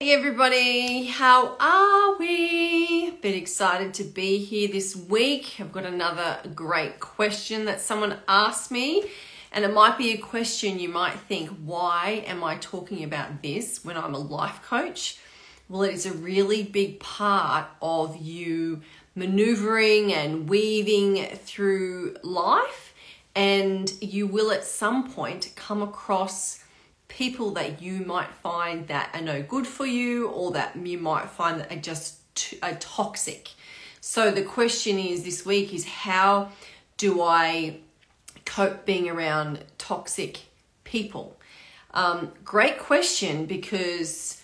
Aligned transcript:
Hey 0.00 0.14
everybody, 0.14 1.06
how 1.06 1.56
are 1.58 2.16
we? 2.18 3.10
Bit 3.20 3.34
excited 3.34 3.94
to 3.94 4.04
be 4.04 4.38
here 4.38 4.68
this 4.68 4.94
week. 4.94 5.56
I've 5.58 5.72
got 5.72 5.86
another 5.86 6.38
great 6.54 7.00
question 7.00 7.64
that 7.64 7.80
someone 7.80 8.16
asked 8.28 8.70
me, 8.70 9.10
and 9.50 9.64
it 9.64 9.74
might 9.74 9.98
be 9.98 10.12
a 10.12 10.16
question 10.16 10.78
you 10.78 10.88
might 10.88 11.18
think, 11.18 11.48
why 11.64 12.22
am 12.28 12.44
I 12.44 12.58
talking 12.58 13.02
about 13.02 13.42
this 13.42 13.84
when 13.84 13.96
I'm 13.96 14.14
a 14.14 14.18
life 14.18 14.62
coach? 14.62 15.18
Well, 15.68 15.82
it 15.82 15.94
is 15.94 16.06
a 16.06 16.12
really 16.12 16.62
big 16.62 17.00
part 17.00 17.66
of 17.82 18.18
you 18.18 18.82
maneuvering 19.16 20.14
and 20.14 20.48
weaving 20.48 21.24
through 21.38 22.18
life, 22.22 22.94
and 23.34 23.92
you 24.00 24.28
will 24.28 24.52
at 24.52 24.62
some 24.62 25.10
point 25.10 25.50
come 25.56 25.82
across 25.82 26.62
people 27.08 27.50
that 27.52 27.82
you 27.82 28.04
might 28.04 28.30
find 28.42 28.86
that 28.88 29.10
are 29.14 29.20
no 29.20 29.42
good 29.42 29.66
for 29.66 29.86
you 29.86 30.28
or 30.28 30.52
that 30.52 30.76
you 30.76 30.98
might 30.98 31.28
find 31.28 31.60
that 31.60 31.72
are 31.72 31.76
just 31.76 32.18
are 32.62 32.74
toxic. 32.74 33.50
So 34.00 34.30
the 34.30 34.42
question 34.42 34.98
is 34.98 35.24
this 35.24 35.44
week 35.44 35.74
is 35.74 35.84
how 35.84 36.50
do 36.96 37.22
I 37.22 37.78
cope 38.44 38.86
being 38.86 39.08
around 39.08 39.64
toxic 39.76 40.40
people? 40.84 41.36
Um, 41.92 42.32
great 42.44 42.78
question 42.78 43.46
because 43.46 44.42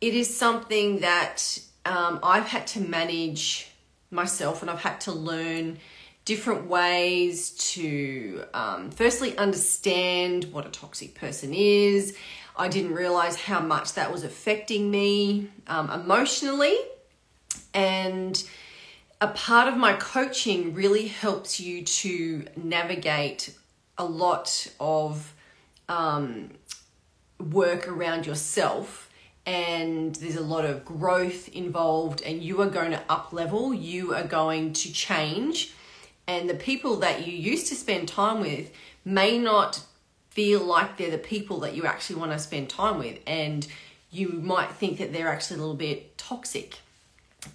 it 0.00 0.14
is 0.14 0.34
something 0.34 1.00
that 1.00 1.58
um, 1.84 2.20
I've 2.22 2.46
had 2.46 2.66
to 2.68 2.80
manage 2.80 3.70
myself 4.10 4.62
and 4.62 4.70
I've 4.70 4.80
had 4.80 5.00
to 5.02 5.12
learn 5.12 5.78
different 6.24 6.66
ways 6.66 7.50
to 7.50 8.44
um, 8.54 8.90
firstly 8.90 9.36
understand 9.36 10.44
what 10.44 10.66
a 10.66 10.70
toxic 10.70 11.14
person 11.14 11.52
is. 11.52 12.16
I 12.56 12.68
didn't 12.68 12.94
realize 12.94 13.36
how 13.36 13.60
much 13.60 13.94
that 13.94 14.12
was 14.12 14.22
affecting 14.22 14.90
me 14.90 15.48
um, 15.66 15.90
emotionally. 15.90 16.76
And 17.74 18.42
a 19.20 19.28
part 19.28 19.68
of 19.68 19.76
my 19.76 19.94
coaching 19.94 20.74
really 20.74 21.08
helps 21.08 21.60
you 21.60 21.84
to 21.84 22.46
navigate 22.56 23.54
a 23.98 24.04
lot 24.04 24.66
of 24.80 25.34
um, 25.88 26.50
work 27.38 27.88
around 27.88 28.26
yourself 28.26 29.10
and 29.46 30.14
there's 30.16 30.36
a 30.36 30.42
lot 30.42 30.64
of 30.64 30.84
growth 30.84 31.48
involved 31.48 32.22
and 32.22 32.42
you 32.42 32.60
are 32.62 32.68
going 32.68 32.90
to 32.90 33.00
up 33.10 33.32
level 33.32 33.74
you 33.74 34.14
are 34.14 34.24
going 34.24 34.72
to 34.72 34.92
change 34.92 35.74
and 36.26 36.48
the 36.48 36.54
people 36.54 36.96
that 36.96 37.26
you 37.26 37.32
used 37.32 37.68
to 37.68 37.74
spend 37.74 38.08
time 38.08 38.40
with 38.40 38.70
may 39.04 39.38
not 39.38 39.82
feel 40.30 40.60
like 40.60 40.96
they're 40.96 41.10
the 41.10 41.18
people 41.18 41.60
that 41.60 41.74
you 41.74 41.84
actually 41.84 42.16
want 42.16 42.32
to 42.32 42.38
spend 42.38 42.68
time 42.68 42.98
with 42.98 43.18
and 43.26 43.66
you 44.10 44.28
might 44.28 44.70
think 44.72 44.98
that 44.98 45.12
they're 45.12 45.28
actually 45.28 45.56
a 45.56 45.60
little 45.60 45.74
bit 45.74 46.16
toxic. 46.16 46.78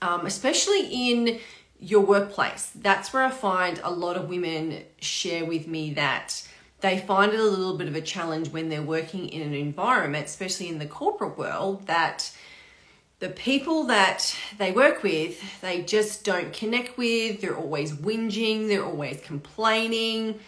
Um, 0.01 0.25
especially 0.25 0.87
in 1.11 1.39
your 1.79 2.01
workplace. 2.01 2.71
That's 2.75 3.13
where 3.13 3.23
i 3.23 3.31
find 3.31 3.79
a 3.83 3.91
lot 3.91 4.17
of 4.17 4.29
women 4.29 4.83
share 4.99 5.45
with 5.45 5.67
me 5.67 5.93
that 5.93 6.47
they 6.81 6.99
find 6.99 7.33
it 7.33 7.39
a 7.39 7.43
little 7.43 7.77
bit 7.77 7.87
of 7.87 7.95
a 7.95 8.01
challenge 8.01 8.49
when 8.49 8.69
they're 8.69 8.81
working 8.81 9.29
in 9.29 9.41
an 9.41 9.53
environment 9.53 10.25
especially 10.25 10.67
in 10.67 10.79
the 10.79 10.85
corporate 10.85 11.37
world 11.37 11.87
that 11.87 12.31
the 13.19 13.29
people 13.29 13.83
that 13.85 14.33
they 14.57 14.71
work 14.71 15.03
with, 15.03 15.61
they 15.61 15.81
just 15.81 16.23
don't 16.23 16.53
connect 16.53 16.97
with. 16.97 17.41
They're 17.41 17.57
always 17.57 17.91
whinging, 17.91 18.67
they're 18.67 18.85
always 18.85 19.19
complaining. 19.21 20.39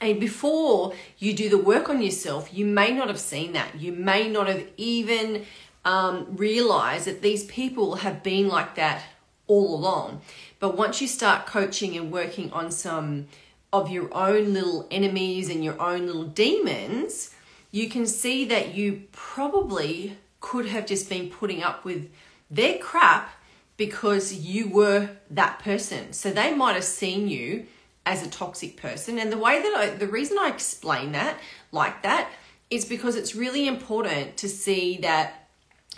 And 0.00 0.20
before 0.20 0.94
you 1.18 1.34
do 1.34 1.48
the 1.48 1.58
work 1.58 1.88
on 1.88 2.00
yourself, 2.00 2.54
you 2.54 2.64
may 2.64 2.92
not 2.92 3.08
have 3.08 3.18
seen 3.18 3.52
that. 3.52 3.80
You 3.80 3.92
may 3.92 4.28
not 4.28 4.46
have 4.46 4.64
even 4.76 5.44
um, 5.84 6.36
realized 6.36 7.06
that 7.06 7.20
these 7.20 7.44
people 7.46 7.96
have 7.96 8.22
been 8.22 8.46
like 8.46 8.76
that 8.76 9.02
all 9.48 9.74
along. 9.74 10.20
But 10.60 10.76
once 10.76 11.00
you 11.00 11.08
start 11.08 11.46
coaching 11.46 11.96
and 11.96 12.12
working 12.12 12.52
on 12.52 12.70
some 12.70 13.26
of 13.72 13.90
your 13.90 14.08
own 14.14 14.54
little 14.54 14.86
enemies 14.90 15.50
and 15.50 15.64
your 15.64 15.80
own 15.80 16.06
little 16.06 16.24
demons, 16.24 17.34
you 17.72 17.88
can 17.88 18.06
see 18.06 18.44
that 18.44 18.74
you 18.74 19.02
probably 19.10 20.16
could 20.40 20.66
have 20.66 20.86
just 20.86 21.08
been 21.08 21.30
putting 21.30 21.62
up 21.62 21.84
with 21.84 22.10
their 22.50 22.78
crap 22.78 23.30
because 23.76 24.34
you 24.34 24.68
were 24.68 25.10
that 25.30 25.60
person. 25.60 26.12
So 26.12 26.30
they 26.30 26.54
might 26.54 26.74
have 26.74 26.84
seen 26.84 27.28
you 27.28 27.66
as 28.04 28.26
a 28.26 28.30
toxic 28.30 28.76
person. 28.76 29.18
And 29.18 29.30
the 29.30 29.38
way 29.38 29.62
that 29.62 29.74
I, 29.76 29.90
the 29.90 30.08
reason 30.08 30.38
I 30.38 30.48
explain 30.48 31.12
that 31.12 31.38
like 31.72 32.02
that 32.02 32.30
is 32.70 32.84
because 32.84 33.16
it's 33.16 33.34
really 33.34 33.66
important 33.66 34.36
to 34.38 34.48
see 34.48 34.98
that 34.98 35.48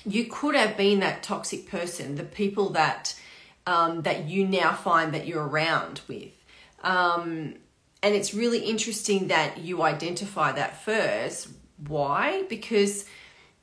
you 0.05 0.27
could 0.27 0.55
have 0.55 0.77
been 0.77 1.01
that 1.01 1.23
toxic 1.23 1.69
person, 1.69 2.17
the 2.17 2.25
people 2.25 2.71
that 2.71 3.15
um, 3.67 4.03
that 4.03 4.25
you 4.25 4.47
now 4.47 4.73
find 4.73 5.15
that 5.15 5.27
you're 5.27 5.47
around 5.47 6.01
with. 6.09 6.33
Um, 6.83 7.55
and 8.03 8.15
it's 8.15 8.33
really 8.33 8.61
interesting 8.61 9.29
that 9.29 9.59
you 9.59 9.83
identify 9.83 10.53
that 10.53 10.83
first. 10.83 11.49
Why? 11.87 12.45
Because 12.49 13.05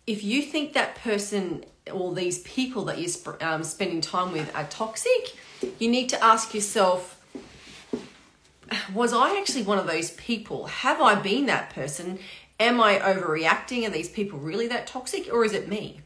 if 0.08 0.24
you 0.24 0.42
think 0.42 0.74
that 0.74 0.96
person 0.96 1.66
or 1.92 2.16
these 2.16 2.40
people 2.40 2.86
that 2.86 2.98
you're 2.98 3.10
sp- 3.12 3.38
um, 3.42 3.64
spending 3.64 4.02
time 4.02 4.32
with 4.32 4.54
are 4.56 4.64
toxic, 4.66 5.36
you 5.78 5.90
need 5.90 6.10
to 6.10 6.24
ask 6.24 6.54
yourself 6.54 7.14
was 8.94 9.14
I 9.14 9.38
actually 9.38 9.64
one 9.64 9.78
of 9.78 9.88
those 9.88 10.12
people? 10.12 10.66
Have 10.66 11.02
I 11.02 11.16
been 11.16 11.46
that 11.46 11.70
person? 11.70 12.20
Am 12.60 12.82
I 12.82 13.00
overreacting? 13.00 13.88
Are 13.88 13.90
these 13.90 14.10
people 14.10 14.40
really 14.40 14.68
that 14.68 14.88
toxic 14.88 15.32
or 15.32 15.46
is 15.46 15.54
it 15.54 15.70
me? 15.70 16.02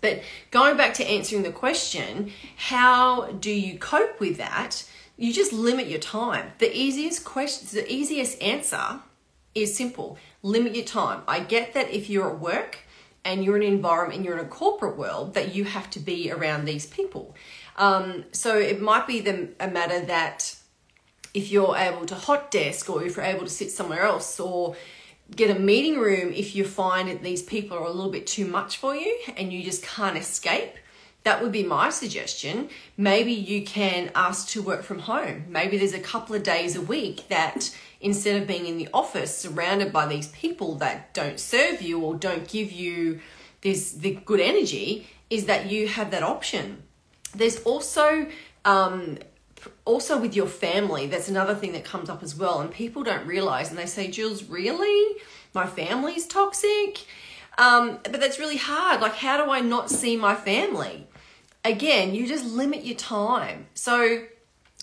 But 0.00 0.22
going 0.50 0.76
back 0.76 0.94
to 0.94 1.06
answering 1.06 1.42
the 1.42 1.52
question, 1.52 2.32
how 2.56 3.32
do 3.32 3.50
you 3.50 3.78
cope 3.78 4.20
with 4.20 4.36
that? 4.36 4.84
You 5.16 5.32
just 5.32 5.52
limit 5.52 5.88
your 5.88 5.98
time. 5.98 6.52
The 6.58 6.76
easiest 6.76 7.24
question, 7.24 7.68
the 7.72 7.90
easiest 7.90 8.40
answer 8.42 9.00
is 9.54 9.76
simple. 9.76 10.18
Limit 10.42 10.76
your 10.76 10.84
time. 10.84 11.22
I 11.26 11.40
get 11.40 11.74
that 11.74 11.90
if 11.90 12.08
you're 12.08 12.30
at 12.30 12.38
work, 12.38 12.78
and 13.24 13.44
you're 13.44 13.56
in 13.56 13.62
an 13.62 13.72
environment, 13.72 14.24
you're 14.24 14.38
in 14.38 14.44
a 14.44 14.48
corporate 14.48 14.96
world 14.96 15.34
that 15.34 15.54
you 15.54 15.64
have 15.64 15.90
to 15.90 16.00
be 16.00 16.30
around 16.30 16.64
these 16.64 16.86
people. 16.86 17.34
Um, 17.76 18.24
so 18.32 18.58
it 18.58 18.80
might 18.80 19.06
be 19.06 19.20
the, 19.20 19.50
a 19.60 19.68
matter 19.68 20.00
that 20.06 20.56
if 21.34 21.50
you're 21.52 21.76
able 21.76 22.06
to 22.06 22.14
hot 22.14 22.50
desk 22.50 22.88
or 22.90 23.04
if 23.04 23.16
you're 23.16 23.24
able 23.24 23.44
to 23.44 23.50
sit 23.50 23.70
somewhere 23.70 24.02
else 24.02 24.40
or 24.40 24.76
get 25.34 25.54
a 25.54 25.58
meeting 25.58 25.98
room 25.98 26.32
if 26.32 26.56
you 26.56 26.64
find 26.64 27.08
that 27.08 27.22
these 27.22 27.42
people 27.42 27.76
are 27.76 27.84
a 27.84 27.90
little 27.90 28.10
bit 28.10 28.26
too 28.26 28.46
much 28.46 28.78
for 28.78 28.94
you 28.94 29.18
and 29.36 29.52
you 29.52 29.62
just 29.62 29.82
can't 29.82 30.16
escape 30.16 30.74
that 31.28 31.42
would 31.42 31.52
be 31.52 31.62
my 31.62 31.90
suggestion. 31.90 32.70
Maybe 32.96 33.32
you 33.32 33.62
can 33.62 34.10
ask 34.14 34.48
to 34.48 34.62
work 34.62 34.82
from 34.82 35.00
home. 35.00 35.44
Maybe 35.50 35.76
there's 35.76 35.92
a 35.92 36.00
couple 36.00 36.34
of 36.34 36.42
days 36.42 36.74
a 36.74 36.80
week 36.80 37.28
that 37.28 37.70
instead 38.00 38.40
of 38.40 38.48
being 38.48 38.64
in 38.64 38.78
the 38.78 38.88
office 38.94 39.36
surrounded 39.36 39.92
by 39.92 40.06
these 40.06 40.28
people 40.28 40.76
that 40.76 41.12
don't 41.12 41.38
serve 41.38 41.82
you 41.82 42.00
or 42.00 42.14
don't 42.14 42.48
give 42.48 42.72
you 42.72 43.20
this 43.60 43.92
the 43.92 44.12
good 44.24 44.40
energy, 44.40 45.06
is 45.28 45.44
that 45.44 45.70
you 45.70 45.86
have 45.86 46.10
that 46.12 46.22
option. 46.22 46.82
There's 47.34 47.60
also 47.64 48.26
um, 48.64 49.18
also 49.84 50.18
with 50.18 50.34
your 50.34 50.46
family, 50.46 51.08
that's 51.08 51.28
another 51.28 51.54
thing 51.54 51.72
that 51.72 51.84
comes 51.84 52.08
up 52.08 52.22
as 52.22 52.34
well, 52.36 52.60
and 52.62 52.70
people 52.70 53.02
don't 53.02 53.26
realize, 53.26 53.68
and 53.68 53.78
they 53.78 53.90
say, 53.98 54.08
Jules, 54.08 54.44
really, 54.44 55.20
my 55.52 55.66
family's 55.66 56.26
toxic. 56.26 57.04
Um, 57.58 57.98
but 58.04 58.18
that's 58.20 58.38
really 58.38 58.56
hard. 58.56 59.02
Like, 59.02 59.16
how 59.16 59.36
do 59.44 59.50
I 59.50 59.60
not 59.60 59.90
see 59.90 60.16
my 60.16 60.34
family? 60.34 61.06
Again, 61.68 62.14
you 62.14 62.26
just 62.26 62.46
limit 62.46 62.84
your 62.84 62.96
time. 62.96 63.66
So, 63.74 64.24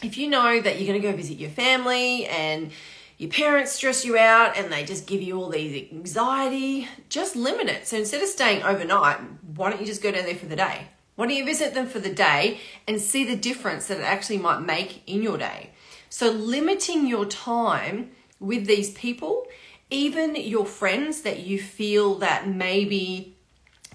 if 0.03 0.18
you 0.18 0.29
know 0.29 0.62
that 0.62 0.79
you're 0.79 0.88
going 0.88 1.01
to 1.01 1.07
go 1.07 1.16
visit 1.16 1.40
your 1.40 1.50
family 1.50 2.28
and 2.28 2.72
your 3.18 3.31
parents 3.31 3.72
stress 3.72 4.06
you 4.06 4.18
out 4.18 4.56
and 4.56 4.72
they 4.72 4.85
just 4.85 5.07
give 5.07 5.22
you 5.22 5.41
all 5.41 5.50
these 5.50 5.91
anxiety, 5.91 6.88
just 7.09 7.35
limit 7.35 7.69
it. 7.69 7.88
So 7.88 7.97
instead 7.97 8.22
of 8.22 8.28
staying 8.28 8.62
overnight, 8.62 9.19
why 9.56 9.72
don't 9.72 9.79
you 9.79 9.88
just 9.88 10.03
go 10.03 10.12
down 10.12 10.25
there 10.25 10.35
for 10.35 10.45
the 10.45 10.56
day? 10.56 10.88
Why 11.15 11.25
don't 11.25 11.36
you 11.36 11.45
visit 11.45 11.74
them 11.74 11.88
for 11.88 12.00
the 12.00 12.13
day 12.13 12.59
and 12.88 13.01
see 13.01 13.24
the 13.24 13.38
difference 13.38 13.88
that 13.88 14.00
it 14.00 14.04
actually 14.04 14.38
might 14.38 14.59
make 14.59 15.01
in 15.07 15.24
your 15.24 15.38
day? 15.39 15.71
So 16.09 16.30
limiting 16.30 17.07
your 17.07 17.25
time 17.25 18.12
with 18.39 18.68
these 18.68 18.92
people, 18.92 19.48
even 19.89 20.36
your 20.36 20.65
friends 20.65 21.21
that 21.21 21.39
you 21.39 21.57
feel 21.57 22.15
that 22.15 22.48
maybe 22.48 23.36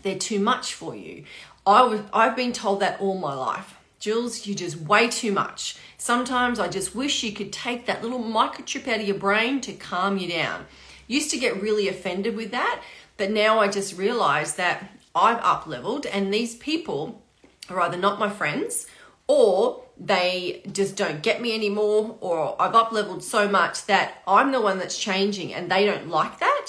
they're 0.02 0.18
too 0.18 0.40
much 0.40 0.74
for 0.74 0.96
you. 0.96 1.24
I 1.70 1.82
was, 1.82 2.00
I've 2.12 2.34
been 2.34 2.52
told 2.52 2.80
that 2.80 3.00
all 3.00 3.16
my 3.16 3.32
life. 3.32 3.76
Jules, 4.00 4.46
you're 4.46 4.56
just 4.56 4.76
way 4.78 5.08
too 5.08 5.30
much. 5.30 5.76
Sometimes 5.98 6.58
I 6.58 6.68
just 6.68 6.94
wish 6.94 7.22
you 7.22 7.32
could 7.32 7.52
take 7.52 7.86
that 7.86 8.02
little 8.02 8.18
microchip 8.18 8.88
out 8.88 9.00
of 9.00 9.06
your 9.06 9.18
brain 9.18 9.60
to 9.60 9.72
calm 9.74 10.18
you 10.18 10.28
down. 10.28 10.66
Used 11.06 11.30
to 11.30 11.38
get 11.38 11.62
really 11.62 11.86
offended 11.86 12.34
with 12.34 12.50
that, 12.50 12.82
but 13.16 13.30
now 13.30 13.60
I 13.60 13.68
just 13.68 13.96
realize 13.96 14.56
that 14.56 14.90
I've 15.14 15.38
up 15.38 15.66
leveled 15.66 16.06
and 16.06 16.32
these 16.32 16.56
people 16.56 17.22
are 17.68 17.80
either 17.82 17.96
not 17.96 18.18
my 18.18 18.30
friends 18.30 18.86
or 19.26 19.84
they 19.98 20.62
just 20.72 20.96
don't 20.96 21.22
get 21.22 21.40
me 21.40 21.54
anymore 21.54 22.16
or 22.20 22.60
I've 22.60 22.74
up 22.74 22.90
leveled 22.90 23.22
so 23.22 23.48
much 23.48 23.84
that 23.86 24.22
I'm 24.26 24.50
the 24.50 24.60
one 24.60 24.78
that's 24.78 24.98
changing 24.98 25.54
and 25.54 25.70
they 25.70 25.84
don't 25.84 26.08
like 26.08 26.40
that. 26.40 26.66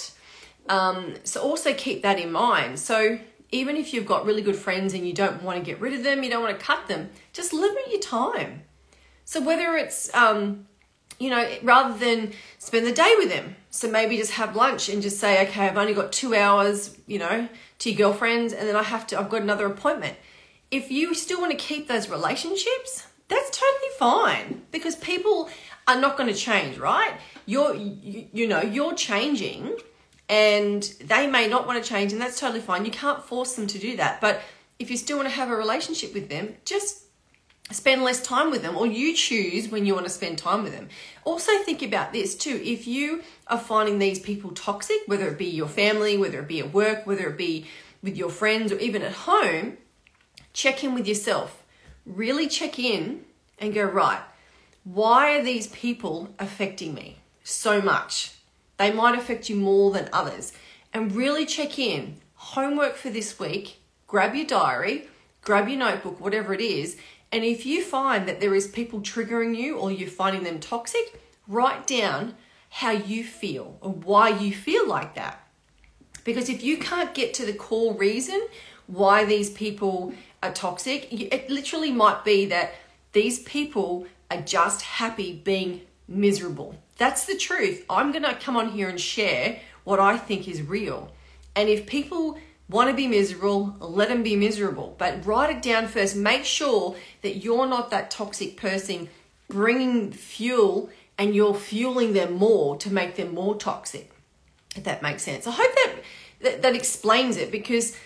Um, 0.69 1.15
so 1.24 1.42
also 1.42 1.74
keep 1.74 2.04
that 2.04 2.19
in 2.19 2.31
mind. 2.31 2.80
So 2.80 3.19
even 3.51 3.75
if 3.75 3.94
you've 3.94 4.06
got 4.06 4.25
really 4.25 4.42
good 4.42 4.56
friends 4.56 4.94
and 4.94 5.06
you 5.06 5.13
don't 5.13 5.44
want 5.44 5.59
to 5.59 5.63
get 5.63 5.80
rid 5.80 5.94
of 5.94 6.03
them, 6.03 6.24
you 6.24 6.30
don't 6.30 6.42
want 6.42 6.57
to 6.57 6.65
cut 6.65 6.88
them, 6.88 7.09
just 7.33 7.53
limit 7.53 7.83
your 7.89 8.00
time. 8.00 8.63
So 9.25 9.42
whether 9.42 9.75
it's, 9.75 10.13
um, 10.13 10.68
you 11.19 11.30
know, 11.30 11.48
rather 11.62 11.98
than 11.98 12.31
spend 12.57 12.86
the 12.86 12.92
day 12.92 13.13
with 13.18 13.30
them, 13.30 13.56
so 13.69 13.89
maybe 13.89 14.18
just 14.18 14.31
have 14.33 14.56
lunch 14.56 14.89
and 14.89 15.01
just 15.01 15.19
say, 15.19 15.45
okay, 15.48 15.68
I've 15.68 15.77
only 15.77 15.94
got 15.94 16.12
two 16.12 16.33
hours, 16.33 16.98
you 17.07 17.19
know, 17.19 17.48
to 17.80 17.92
your 17.92 17.98
girlfriends, 17.98 18.53
and 18.53 18.68
then 18.68 18.75
I 18.75 18.83
have 18.83 19.06
to, 19.07 19.19
I've 19.19 19.30
got 19.30 19.42
another 19.42 19.65
appointment. 19.65 20.18
If 20.71 20.89
you 20.89 21.13
still 21.13 21.39
want 21.39 21.51
to 21.51 21.57
keep 21.57 21.88
those 21.88 22.09
relationships, 22.09 23.07
that's 23.27 23.50
totally 23.50 23.92
fine 23.97 24.62
because 24.71 24.95
people 24.95 25.50
are 25.88 26.00
not 26.00 26.18
going 26.18 26.27
to 26.27 26.36
change, 26.36 26.77
right? 26.77 27.13
You're, 27.45 27.75
you, 27.75 28.27
you 28.31 28.47
know, 28.47 28.62
you're 28.62 28.94
changing 28.94 29.75
and 30.31 30.81
they 31.01 31.28
may 31.28 31.45
not 31.50 31.68
want 31.68 31.83
to 31.83 31.88
change, 31.88 32.13
and 32.13 32.22
that's 32.22 32.39
totally 32.39 32.62
fine. 32.62 32.86
You 32.86 32.92
can't 32.92 33.22
force 33.22 33.56
them 33.56 33.68
to 33.68 33.78
do 33.78 33.98
that. 33.98 34.22
But 34.22 34.42
if 34.80 34.89
you 34.89 34.95
still 34.95 35.18
want 35.18 35.28
to 35.28 35.36
have 35.36 35.50
a 35.50 35.56
relationship 35.56 36.13
with 36.13 36.30
them, 36.30 36.56
just 36.63 37.04
spend 37.69 38.01
less 38.01 38.24
time 38.24 38.50
with 38.50 38.62
them, 38.62 38.78
or 38.78 38.88
you 38.88 39.13
choose 39.13 39.68
when 39.68 39.86
you 39.86 39.94
want 39.94 40.06
to 40.06 40.12
spend 40.12 40.38
time 40.38 40.63
with 40.63 40.72
them. 40.72 40.88
Also, 41.25 41.51
think 41.60 41.81
about 41.81 42.13
this 42.13 42.33
too. 42.33 42.62
If 42.63 42.88
you 42.88 43.24
are 43.48 43.60
finding 43.60 44.00
these 44.00 44.19
people 44.19 44.51
toxic, 44.51 45.00
whether 45.06 45.28
it 45.28 45.38
be 45.38 45.48
your 45.48 45.68
family, 45.68 46.18
whether 46.18 46.39
it 46.39 46.48
be 46.48 46.60
at 46.60 46.74
work, 46.74 47.06
whether 47.06 47.28
it 47.28 47.38
be 47.38 47.68
with 48.01 48.16
your 48.16 48.30
friends, 48.30 48.72
or 48.72 48.80
even 48.80 49.01
at 49.01 49.12
home, 49.12 49.78
check 50.54 50.81
in 50.81 50.94
with 50.94 51.07
yourself. 51.07 51.62
Really 52.06 52.48
check 52.48 52.80
in 52.80 53.25
and 53.60 53.74
go, 53.74 53.83
right, 53.83 54.22
why 54.86 55.38
are 55.38 55.44
these 55.44 55.68
people 55.68 56.33
affecting 56.39 56.94
me 56.94 57.18
so 57.44 57.81
much? 57.81 58.36
They 58.81 58.92
might 58.92 59.16
affect 59.16 59.48
you 59.48 59.57
more 59.57 59.92
than 59.92 60.10
others. 60.12 60.54
And 60.92 61.16
really 61.16 61.45
check 61.45 61.78
in. 61.78 62.16
Homework 62.33 62.95
for 62.95 63.12
this 63.12 63.38
week 63.38 63.78
grab 64.07 64.33
your 64.33 64.48
diary, 64.48 65.07
grab 65.44 65.69
your 65.69 65.78
notebook, 65.78 66.19
whatever 66.19 66.51
it 66.51 66.62
is. 66.62 66.98
And 67.31 67.44
if 67.45 67.63
you 67.63 67.83
find 67.83 68.28
that 68.28 68.39
there 68.39 68.56
is 68.56 68.68
people 68.68 69.00
triggering 69.01 69.56
you 69.56 69.78
or 69.78 69.92
you're 69.92 70.10
finding 70.10 70.44
them 70.44 70.60
toxic, 70.60 71.22
write 71.48 71.86
down 71.86 72.33
how 72.69 72.89
you 72.89 73.24
feel 73.24 73.78
or 73.81 73.92
why 73.92 74.30
you 74.30 74.51
feel 74.51 74.88
like 74.88 75.13
that. 75.13 75.48
Because 76.24 76.50
if 76.50 76.63
you 76.63 76.78
can't 76.78 77.13
get 77.13 77.36
to 77.36 77.45
the 77.45 77.54
core 77.54 77.94
reason 77.94 78.48
why 78.88 79.25
these 79.25 79.51
people 79.51 80.12
are 80.42 80.51
toxic, 80.51 81.07
it 81.13 81.51
literally 81.51 81.92
might 81.92 82.25
be 82.25 82.48
that 82.48 82.74
these 83.12 83.44
people 83.44 84.07
are 84.31 84.42
just 84.42 84.81
happy 84.81 85.33
being 85.33 85.81
miserable. 86.07 86.75
That's 87.01 87.25
the 87.25 87.36
truth. 87.36 87.83
I'm 87.89 88.12
going 88.12 88.25
to 88.25 88.36
come 88.36 88.56
on 88.56 88.69
here 88.69 88.88
and 88.88 89.01
share 89.01 89.59
what 89.86 90.00
I 90.00 90.18
think 90.18 90.48
is 90.48 90.62
real. 90.62 91.12
And 91.56 91.68
if 91.68 91.88
people 91.88 92.38
want 92.69 92.92
to 92.92 92.95
be 92.95 93.07
miserable, 93.07 93.75
let 93.80 94.09
them 94.09 94.21
be 94.21 94.36
miserable. 94.36 94.94
But 95.00 95.25
write 95.25 95.50
it 95.50 95.63
down 95.63 95.88
first. 95.88 96.15
Make 96.15 96.45
sure 96.45 96.95
that 97.24 97.38
you're 97.38 97.65
not 97.65 97.89
that 97.89 98.12
toxic 98.12 98.56
person 98.56 99.09
bringing 99.48 100.12
fuel 100.12 100.92
and 101.18 101.33
you're 101.33 101.56
fueling 101.56 102.13
them 102.13 102.33
more 102.33 102.77
to 102.77 102.94
make 102.94 103.15
them 103.15 103.33
more 103.33 103.56
toxic. 103.56 104.12
If 104.75 104.83
that 104.83 105.01
makes 105.01 105.24
sense. 105.24 105.47
I 105.47 105.54
hope 105.54 105.74
that 105.74 105.95
that, 106.42 106.62
that 106.62 106.75
explains 106.75 107.36
it 107.36 107.51
because 107.51 107.97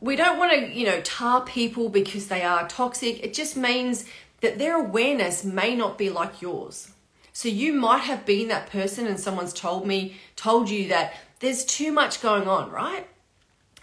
we 0.00 0.16
don't 0.16 0.36
want 0.36 0.50
to, 0.50 0.68
you 0.68 0.84
know, 0.84 1.00
tar 1.02 1.42
people 1.42 1.88
because 1.88 2.26
they 2.26 2.42
are 2.42 2.66
toxic. 2.66 3.22
It 3.22 3.34
just 3.34 3.56
means 3.56 4.04
that 4.40 4.58
their 4.58 4.76
awareness 4.76 5.44
may 5.44 5.76
not 5.76 5.96
be 5.96 6.10
like 6.10 6.42
yours. 6.42 6.88
So 7.32 7.48
you 7.48 7.72
might 7.72 8.02
have 8.02 8.26
been 8.26 8.48
that 8.48 8.70
person 8.70 9.06
and 9.06 9.18
someone's 9.18 9.52
told 9.52 9.86
me, 9.86 10.16
told 10.36 10.68
you 10.68 10.88
that 10.88 11.14
there's 11.40 11.64
too 11.64 11.90
much 11.92 12.20
going 12.20 12.46
on, 12.46 12.70
right? 12.70 13.06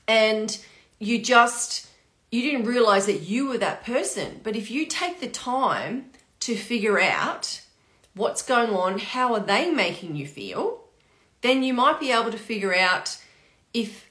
And 0.07 0.57
you 0.99 1.21
just, 1.21 1.87
you 2.31 2.41
didn't 2.41 2.65
realize 2.65 3.07
that 3.07 3.21
you 3.21 3.47
were 3.47 3.57
that 3.57 3.83
person. 3.83 4.41
But 4.43 4.55
if 4.55 4.69
you 4.69 4.85
take 4.85 5.19
the 5.19 5.27
time 5.27 6.11
to 6.41 6.55
figure 6.55 6.99
out 6.99 7.61
what's 8.13 8.41
going 8.43 8.69
on, 8.69 8.99
how 8.99 9.33
are 9.33 9.39
they 9.39 9.71
making 9.71 10.15
you 10.15 10.27
feel, 10.27 10.83
then 11.41 11.63
you 11.63 11.73
might 11.73 11.99
be 11.99 12.11
able 12.11 12.31
to 12.31 12.37
figure 12.37 12.75
out 12.75 13.17
if 13.73 14.09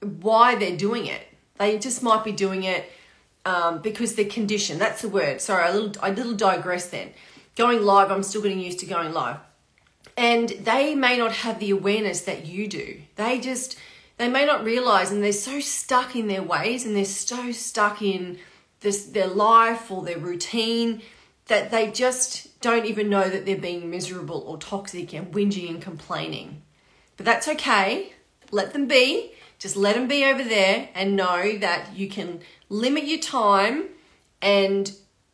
why 0.00 0.54
they're 0.54 0.76
doing 0.76 1.06
it. 1.06 1.22
They 1.58 1.78
just 1.78 2.04
might 2.04 2.22
be 2.22 2.32
doing 2.32 2.62
it 2.62 2.90
um, 3.44 3.82
because 3.82 4.14
they're 4.14 4.26
conditioned. 4.26 4.80
That's 4.80 5.02
the 5.02 5.08
word. 5.08 5.40
Sorry, 5.40 5.64
I 5.64 5.72
little 5.72 5.92
I 6.02 6.10
little 6.10 6.34
digress 6.34 6.88
then 6.88 7.10
going 7.58 7.82
live, 7.82 8.10
I'm 8.10 8.22
still 8.22 8.40
getting 8.40 8.60
used 8.60 8.78
to 8.80 8.86
going 8.86 9.12
live. 9.12 9.38
And 10.16 10.48
they 10.48 10.94
may 10.94 11.18
not 11.18 11.32
have 11.32 11.58
the 11.58 11.70
awareness 11.70 12.22
that 12.22 12.46
you 12.46 12.68
do. 12.68 13.02
They 13.16 13.40
just, 13.40 13.76
they 14.16 14.28
may 14.28 14.46
not 14.46 14.64
realize 14.64 15.10
and 15.10 15.22
they're 15.22 15.32
so 15.32 15.58
stuck 15.60 16.16
in 16.16 16.28
their 16.28 16.42
ways 16.42 16.86
and 16.86 16.96
they're 16.96 17.04
so 17.04 17.50
stuck 17.50 18.00
in 18.00 18.38
this, 18.80 19.06
their 19.06 19.26
life 19.26 19.90
or 19.90 20.04
their 20.04 20.18
routine 20.18 21.02
that 21.46 21.70
they 21.70 21.90
just 21.90 22.60
don't 22.60 22.86
even 22.86 23.10
know 23.10 23.28
that 23.28 23.44
they're 23.44 23.56
being 23.56 23.90
miserable 23.90 24.44
or 24.46 24.56
toxic 24.56 25.12
and 25.12 25.32
whinging 25.32 25.68
and 25.68 25.82
complaining. 25.82 26.62
But 27.16 27.26
that's 27.26 27.48
okay. 27.48 28.12
Let 28.52 28.72
them 28.72 28.86
be. 28.86 29.32
Just 29.58 29.74
let 29.76 29.96
them 29.96 30.06
be 30.06 30.24
over 30.24 30.44
there 30.44 30.88
and 30.94 31.16
know 31.16 31.58
that 31.58 31.96
you 31.96 32.08
can 32.08 32.40
limit 32.68 33.04
your 33.04 33.18
time 33.18 33.88
and 34.40 34.92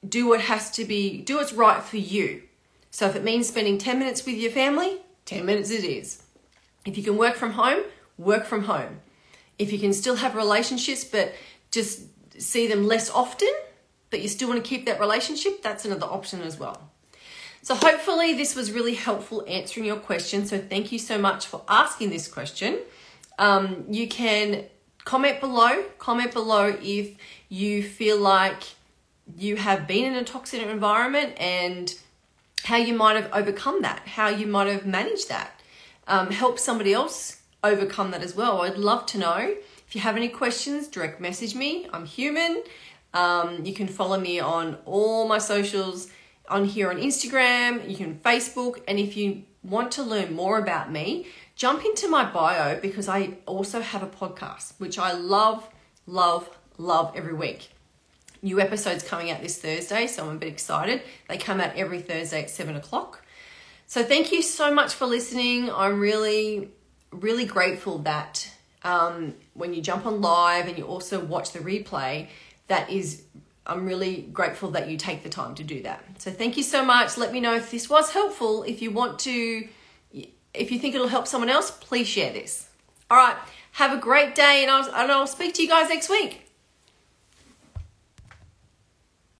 do 0.09 0.29
what 0.29 0.41
has 0.41 0.71
to 0.73 0.85
be, 0.85 1.21
do 1.21 1.37
what's 1.37 1.53
right 1.53 1.83
for 1.83 1.97
you. 1.97 2.43
So 2.91 3.07
if 3.07 3.17
it 3.17 3.25
means 3.25 3.49
spending 3.49 3.79
10 3.79 3.99
minutes 3.99 4.25
with 4.25 4.37
your 4.37 4.51
family, 4.51 4.99
10 5.27 5.45
minutes 5.45 5.71
it 5.71 5.85
is. 5.85 6.23
If 6.85 6.97
you 6.97 7.03
can 7.03 7.17
work 7.17 7.35
from 7.35 7.53
home, 7.53 7.83
work 8.19 8.45
from 8.45 8.65
home. 8.65 9.01
If 9.59 9.73
you 9.73 9.79
can 9.79 9.93
still 9.93 10.17
have 10.17 10.35
relationships 10.35 11.05
but 11.05 11.33
just 11.71 12.03
see 12.39 12.67
them 12.67 12.87
less 12.87 13.11
often, 13.11 13.53
but 14.11 14.21
you 14.21 14.29
still 14.29 14.49
want 14.49 14.63
to 14.63 14.69
keep 14.69 14.87
that 14.87 15.01
relationship, 15.01 15.63
that's 15.63 15.85
another 15.85 16.07
option 16.07 16.41
as 16.43 16.59
well. 16.59 16.91
So 17.63 17.75
hopefully 17.75 18.35
this 18.35 18.55
was 18.55 18.71
really 18.73 18.95
helpful 18.95 19.43
answering 19.49 19.87
your 19.87 19.97
question. 19.97 20.45
So 20.45 20.59
thank 20.59 20.93
you 20.93 20.99
so 20.99 21.19
much 21.19 21.47
for 21.47 21.63
asking 21.69 22.11
this 22.11 22.29
question. 22.29 22.79
Um, 23.39 23.87
you 23.89 24.07
can 24.07 24.67
comment 25.05 25.41
below, 25.41 25.83
comment 25.99 26.33
below 26.33 26.77
if 26.83 27.17
you 27.49 27.83
feel 27.83 28.19
like 28.19 28.63
you 29.37 29.57
have 29.57 29.87
been 29.87 30.05
in 30.05 30.15
a 30.15 30.25
toxic 30.25 30.63
environment 30.63 31.35
and 31.39 31.95
how 32.65 32.77
you 32.77 32.95
might 32.95 33.17
have 33.17 33.31
overcome 33.33 33.83
that, 33.83 34.07
how 34.07 34.29
you 34.29 34.47
might 34.47 34.69
have 34.69 34.87
managed 34.87 35.29
that. 35.29 35.61
Um, 36.07 36.31
help 36.31 36.59
somebody 36.59 36.93
else 36.93 37.41
overcome 37.63 38.11
that 38.11 38.23
as 38.23 38.35
well. 38.37 38.63
I'd 38.63 38.77
love 38.77 39.07
to 39.07 39.19
know. 39.19 39.55
If 39.87 39.95
you 39.95 40.01
have 40.01 40.17
any 40.17 40.29
questions, 40.29 40.89
direct 40.89 41.21
message 41.21 41.55
me. 41.55 41.89
I'm 41.93 42.07
human. 42.07 42.63
Um, 43.13 43.65
you 43.65 43.73
can 43.73 43.87
follow 43.87 44.19
me 44.19 44.41
on 44.41 44.77
all 44.85 45.29
my 45.29 45.39
socials 45.39 46.11
on 46.49 46.65
here 46.65 46.91
on 46.91 46.97
Instagram, 46.99 47.89
you 47.89 47.97
can 47.97 48.19
Facebook, 48.19 48.83
and 48.87 48.99
if 48.99 49.17
you 49.17 49.45
want 49.63 49.91
to 49.93 50.03
learn 50.03 50.35
more 50.35 50.59
about 50.59 50.93
me, 50.93 51.27
jump 51.57 51.85
into 51.85 52.09
my 52.09 52.31
bio 52.31 52.79
because 52.81 53.09
I 53.09 53.39
also 53.47 53.81
have 53.81 54.03
a 54.03 54.07
podcast, 54.07 54.75
which 54.79 54.99
I 54.99 55.13
love, 55.13 55.69
love, 56.07 56.51
love 56.77 57.13
every 57.17 57.33
week. 57.33 57.71
New 58.45 58.61
episodes 58.61 59.03
coming 59.03 59.31
out 59.31 59.41
this 59.41 59.57
Thursday, 59.59 60.07
so 60.07 60.29
I'm 60.29 60.37
a 60.37 60.39
bit 60.39 60.51
excited. 60.51 61.01
They 61.31 61.39
come 61.39 61.63
out 61.63 61.75
every 61.77 62.03
Thursday 62.03 62.43
at 62.43 62.51
seven 62.51 62.77
o'clock. 62.77 63.23
So 63.87 64.03
thank 64.05 64.33
you 64.33 64.43
so 64.43 64.73
much 64.73 64.93
for 64.93 65.07
listening. 65.07 65.71
I'm 65.71 65.99
really, 65.99 66.69
really 67.11 67.47
grateful 67.47 68.01
that 68.01 68.47
um, 68.83 69.33
when 69.55 69.73
you 69.73 69.81
jump 69.81 70.05
on 70.05 70.21
live 70.21 70.69
and 70.69 70.77
you 70.77 70.85
also 70.85 71.25
watch 71.25 71.53
the 71.53 71.61
replay, 71.61 72.29
that 72.69 72.91
is, 72.91 73.23
I'm 73.67 73.87
really 73.87 74.29
grateful 74.31 74.73
that 74.73 74.91
you 74.91 74.99
take 74.99 75.23
the 75.23 75.31
time 75.31 75.55
to 75.55 75.65
do 75.65 75.83
that. 75.85 76.05
So 76.19 76.31
thank 76.31 76.59
you 76.59 76.63
so 76.63 76.85
much. 76.85 77.17
Let 77.17 77.33
me 77.33 77.41
know 77.41 77.55
if 77.55 77.71
this 77.71 77.89
was 77.89 78.11
helpful. 78.11 78.63
If 78.65 78.83
you 78.83 78.91
want 78.91 79.21
to, 79.21 79.67
if 80.53 80.71
you 80.71 80.79
think 80.79 80.95
it'll 80.95 81.09
help 81.09 81.27
someone 81.27 81.49
else, 81.49 81.71
please 81.71 82.07
share 82.07 82.31
this. 82.31 82.69
All 83.11 83.17
right. 83.17 83.37
Have 83.73 83.97
a 83.97 84.01
great 84.01 84.35
day, 84.35 84.61
and 84.63 84.71
I'll, 84.71 84.85
and 84.85 85.11
I'll 85.11 85.27
speak 85.27 85.55
to 85.55 85.63
you 85.63 85.69
guys 85.69 85.89
next 85.89 86.11
week. 86.11 86.44